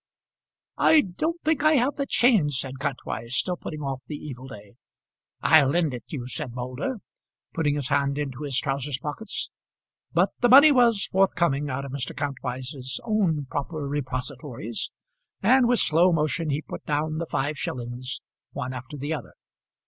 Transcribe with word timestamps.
"I 0.79 1.01
don't 1.01 1.39
think 1.43 1.61
I 1.61 1.73
have 1.73 1.95
the 1.97 2.07
change," 2.07 2.57
said 2.57 2.79
Kantwise, 2.79 3.35
still 3.35 3.55
putting 3.55 3.83
off 3.83 4.01
the 4.07 4.15
evil 4.15 4.47
day. 4.47 4.73
"I'll 5.43 5.67
lend, 5.67 5.93
it 5.93 6.05
you," 6.07 6.25
said 6.27 6.55
Moulder, 6.55 7.01
putting 7.53 7.75
his 7.75 7.89
hand 7.89 8.17
into 8.17 8.41
his 8.41 8.57
trousers 8.59 8.97
pockets. 8.97 9.51
But 10.11 10.29
the 10.39 10.49
money 10.49 10.71
was 10.71 11.05
forthcoming 11.05 11.69
out 11.69 11.85
of 11.85 11.91
Mr. 11.91 12.15
Kantwise's 12.17 12.99
own 13.03 13.45
proper 13.45 13.87
repositories, 13.87 14.89
and 15.43 15.67
with 15.67 15.77
slow 15.77 16.11
motion 16.11 16.49
he 16.49 16.63
put 16.63 16.83
down 16.87 17.19
the 17.19 17.27
five 17.27 17.55
shillings 17.55 18.21
one 18.53 18.73
after 18.73 18.97
the 18.97 19.13
other. 19.13 19.35